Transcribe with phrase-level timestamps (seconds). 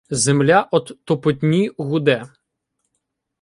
[0.21, 2.17] Земля од топотні гуде.